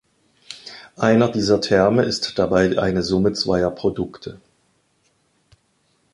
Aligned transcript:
Einer 0.97 1.27
dieser 1.29 1.61
Terme 1.61 2.01
ist 2.01 2.39
dabei 2.39 2.75
eine 2.79 3.03
Summe 3.03 3.33
zweier 3.33 3.69
Produkte. 3.69 4.41